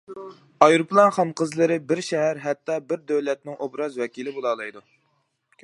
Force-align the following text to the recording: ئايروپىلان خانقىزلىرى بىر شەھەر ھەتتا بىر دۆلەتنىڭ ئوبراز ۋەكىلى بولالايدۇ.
ئايروپىلان 0.65 1.11
خانقىزلىرى 1.17 1.77
بىر 1.91 2.01
شەھەر 2.07 2.41
ھەتتا 2.45 2.77
بىر 2.93 3.03
دۆلەتنىڭ 3.13 3.61
ئوبراز 3.67 4.01
ۋەكىلى 4.03 4.35
بولالايدۇ. 4.39 4.83